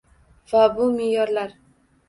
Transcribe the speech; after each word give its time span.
Va 0.53 0.63
bu 0.79 0.89
me’yorlar 0.95 1.57